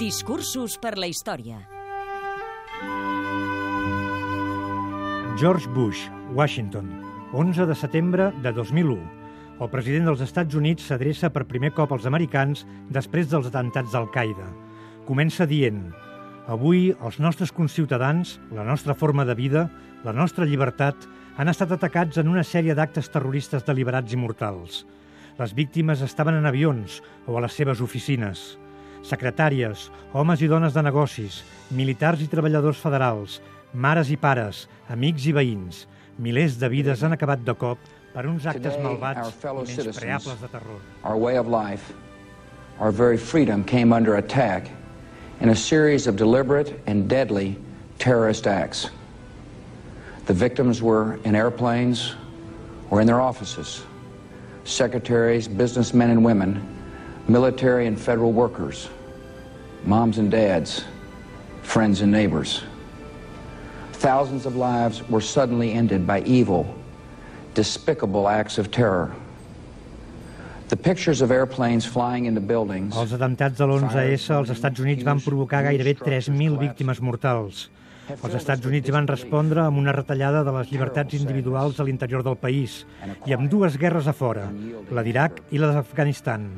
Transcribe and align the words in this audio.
Discursos 0.00 0.78
per 0.80 0.94
la 0.96 1.04
història. 1.10 1.58
George 5.36 5.68
Bush, 5.74 6.06
Washington, 6.32 6.86
11 7.36 7.66
de 7.68 7.76
setembre 7.76 8.30
de 8.40 8.52
2001. 8.56 8.94
El 9.60 9.68
president 9.68 10.08
dels 10.08 10.22
Estats 10.24 10.56
Units 10.56 10.86
s'adreça 10.88 11.28
per 11.34 11.44
primer 11.50 11.74
cop 11.76 11.92
als 11.92 12.06
americans 12.08 12.62
després 12.88 13.28
dels 13.28 13.50
atentats 13.50 13.92
d'Al-Qaeda. 13.92 14.46
Comença 15.04 15.44
dient 15.44 15.82
Avui 16.48 16.94
els 16.96 17.20
nostres 17.20 17.52
conciutadans, 17.52 18.38
la 18.56 18.64
nostra 18.64 18.96
forma 18.96 19.28
de 19.28 19.36
vida, 19.36 19.66
la 20.08 20.16
nostra 20.16 20.48
llibertat, 20.48 20.96
han 21.36 21.52
estat 21.52 21.76
atacats 21.76 22.16
en 22.24 22.32
una 22.32 22.46
sèrie 22.54 22.72
d'actes 22.72 23.12
terroristes 23.12 23.68
deliberats 23.68 24.16
i 24.16 24.22
mortals. 24.24 24.80
Les 25.36 25.52
víctimes 25.52 26.00
estaven 26.00 26.40
en 26.40 26.48
avions 26.48 27.02
o 27.28 27.36
a 27.36 27.44
les 27.44 27.52
seves 27.52 27.84
oficines 27.84 28.48
secretàries, 29.06 29.88
homes 30.12 30.42
i 30.42 30.48
dones 30.48 30.74
de 30.74 30.82
negocis, 30.82 31.40
militars 31.70 32.22
i 32.22 32.28
treballadors 32.28 32.80
federals, 32.80 33.40
mares 33.72 34.10
i 34.10 34.16
pares, 34.16 34.66
amics 34.88 35.26
i 35.26 35.32
veïns. 35.32 35.86
Milers 36.20 36.58
de 36.60 36.68
vides 36.68 37.02
han 37.02 37.14
acabat 37.16 37.44
de 37.44 37.54
cop 37.56 37.78
per 38.12 38.26
uns 38.28 38.46
actes 38.50 38.76
malvats 38.82 39.32
i 39.40 39.54
menyspreables 39.56 40.40
de 40.42 40.48
terror. 40.52 40.80
Our 41.04 41.16
way 41.16 41.38
of 41.38 41.48
life, 41.48 41.94
our 42.78 42.92
very 42.92 43.16
freedom 43.16 43.64
came 43.64 43.92
under 43.92 44.16
attack 44.16 44.70
in 45.40 45.48
a 45.48 45.56
series 45.56 46.06
of 46.06 46.16
deliberate 46.16 46.80
and 46.86 47.08
deadly 47.08 47.56
terrorist 47.98 48.46
acts. 48.46 48.90
The 50.26 50.34
victims 50.34 50.82
were 50.82 51.18
in 51.24 51.34
airplanes 51.34 52.14
or 52.90 53.00
in 53.00 53.06
their 53.06 53.20
offices. 53.20 53.82
Secretaries, 54.64 55.48
businessmen 55.48 56.10
and 56.10 56.24
women 56.24 56.79
military 57.30 57.86
and 57.86 57.98
federal 57.98 58.32
workers, 58.32 58.88
moms 59.84 60.18
and 60.18 60.30
dads, 60.30 60.84
friends 61.62 62.00
and 62.00 62.10
neighbors. 62.10 62.62
Thousands 63.92 64.46
of 64.46 64.56
lives 64.56 65.08
were 65.08 65.20
suddenly 65.20 65.72
ended 65.72 66.06
by 66.06 66.22
evil, 66.22 66.66
despicable 67.54 68.28
acts 68.28 68.58
of 68.58 68.70
terror. 68.70 69.14
The 70.68 70.76
pictures 70.76 71.20
of 71.20 71.30
airplanes 71.30 71.84
flying 71.86 72.26
into 72.26 72.40
buildings... 72.40 72.96
Els 72.96 73.12
atemptats 73.12 73.58
de 73.58 73.66
l'11S 73.66 74.30
als 74.34 74.50
Estats 74.54 74.82
Units 74.82 75.06
van 75.06 75.20
provocar 75.22 75.62
gairebé 75.66 75.96
3.000 75.98 76.58
víctimes 76.58 77.00
mortals. 77.02 77.68
Els 78.10 78.34
Estats 78.34 78.66
Units 78.66 78.90
van 78.90 79.06
respondre 79.06 79.62
amb 79.62 79.78
una 79.78 79.94
retallada 79.94 80.42
de 80.46 80.54
les 80.56 80.70
llibertats 80.72 81.14
individuals 81.18 81.78
a 81.78 81.86
l'interior 81.86 82.26
del 82.26 82.38
país 82.38 82.84
i 83.26 83.34
amb 83.36 83.50
dues 83.50 83.78
guerres 83.78 84.10
a 84.10 84.14
fora, 84.14 84.48
la 84.90 85.06
d'Iraq 85.06 85.42
i 85.54 85.62
la 85.62 85.70
d'Afganistan. 85.76 86.48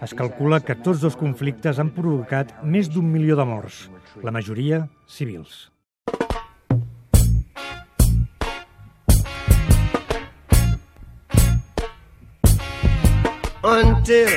Es 0.00 0.14
calcula 0.16 0.62
que 0.64 0.72
tots 0.80 1.02
dos 1.04 1.16
conflictes 1.20 1.76
han 1.76 1.90
provocat 1.92 2.54
més 2.64 2.88
d'un 2.88 3.04
milió 3.04 3.36
de 3.36 3.44
morts, 3.44 3.82
la 4.24 4.32
majoria 4.32 4.86
civils. 5.04 5.68
Until 13.62 14.32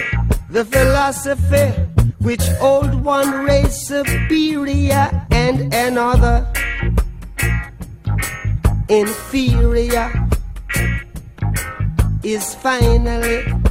the 0.51 0.65
philosophy 0.65 1.71
which 2.19 2.43
old 2.59 2.93
one 3.03 3.45
race 3.45 3.87
superior 3.87 5.09
and 5.31 5.73
another 5.73 6.45
inferior 8.89 10.11
is 12.23 12.53
finally 12.55 13.62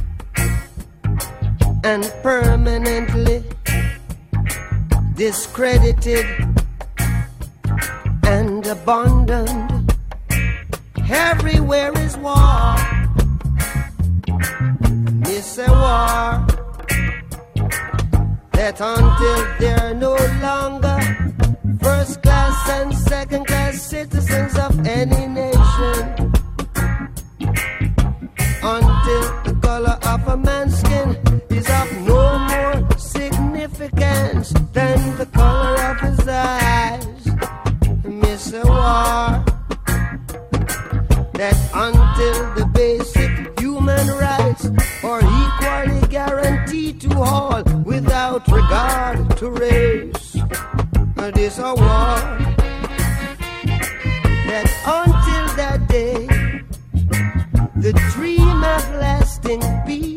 and 1.83 2.03
permanently 2.23 3.43
discredited 5.15 6.25
and 8.25 8.65
abandoned. 8.65 9.93
Everywhere 11.09 11.91
is 11.99 12.17
war. 12.17 12.75
Miss 15.25 15.57
a 15.57 15.69
war. 15.69 16.47
That 18.53 18.79
until 18.79 19.41
they're 19.59 19.93
no 19.93 20.15
longer 20.41 20.99
first 21.81 22.21
class 22.23 22.69
and 22.69 22.97
second 22.97 23.45
class 23.45 23.81
citizens 23.81 24.57
of 24.57 24.87
any 24.87 25.27
nation. 25.27 26.32
Miss 38.33 38.51
a 38.51 38.65
war 38.65 39.45
that 41.33 41.55
until 41.71 42.55
the 42.55 42.65
basic 42.73 43.59
human 43.59 44.07
rights 44.07 44.65
are 45.03 45.21
equally 45.21 46.07
guaranteed 46.07 46.99
to 47.01 47.15
all 47.19 47.61
without 47.85 48.47
regard 48.47 49.37
to 49.37 49.51
race. 49.51 50.35
It 51.17 51.37
is 51.37 51.59
a 51.59 51.75
war 51.75 52.17
that 54.49 54.67
until 54.99 55.45
that 55.55 55.87
day, 55.87 56.25
the 57.75 57.93
dream 58.15 58.63
of 58.63 58.83
lasting 58.95 59.61
peace, 59.85 60.12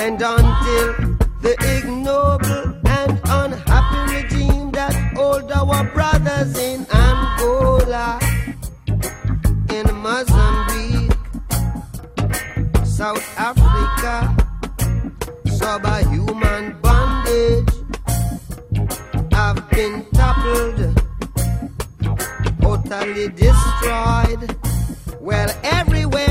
and 0.00 0.22
until 0.22 0.94
the 1.42 1.54
ignoble 1.76 2.74
and 2.88 3.20
unhappy 3.26 4.14
regime 4.14 4.70
that 4.70 4.94
hold 5.14 5.52
our 5.52 5.84
brothers 5.92 6.56
in 6.58 6.86
Angola, 6.90 8.18
in 9.68 9.86
Mozambique, 9.96 11.12
South 12.82 13.26
Africa, 13.36 14.34
subhuman 15.58 16.80
bondage 16.80 17.68
have 19.32 19.68
been 19.68 20.06
toppled, 20.14 20.96
totally 22.62 23.28
destroyed. 23.28 24.56
Well, 25.20 25.50
everywhere 25.62 26.29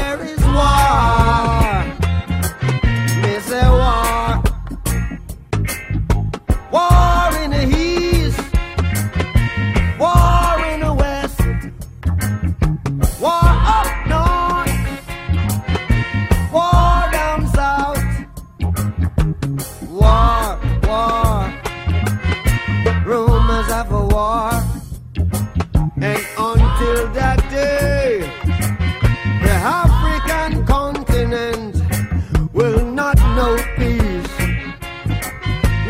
far. 24.20 24.52
And 26.10 26.24
until 26.52 27.00
that 27.20 27.40
day, 27.50 28.20
the 29.46 29.56
African 29.82 30.52
continent 30.66 31.74
will 32.52 32.84
not 33.00 33.18
know 33.38 33.54
peace. 33.80 34.34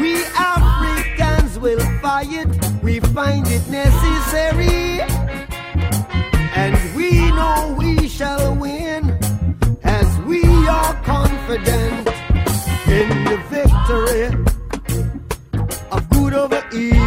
We 0.02 0.12
Africans 0.54 1.58
will 1.66 1.86
fight, 2.04 2.50
we 2.84 3.00
find 3.18 3.46
it 3.58 3.66
necessary. 3.68 5.02
And 6.64 6.76
we 6.98 7.10
know 7.38 7.76
we 7.82 8.08
shall 8.08 8.46
win 8.66 9.02
as 9.84 10.10
we 10.30 10.42
are 10.80 10.94
confident 11.16 12.06
in 13.00 13.08
the 13.30 13.38
victory 13.56 14.26
of 15.96 16.02
good 16.12 16.34
over 16.44 16.62
evil. 16.72 16.99